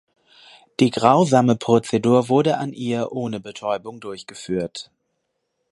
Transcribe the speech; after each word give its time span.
Die 0.79 0.89
grausame 0.89 1.55
Prozedur 1.55 2.27
wurde 2.27 2.57
an 2.57 2.73
ihr 2.73 3.11
ohne 3.11 3.39
Betäubung 3.39 3.99
durchgeführt. 3.99 4.89